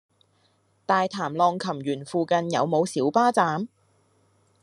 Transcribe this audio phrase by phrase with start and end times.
[0.87, 3.67] 大潭浪琴園附近有無小巴站？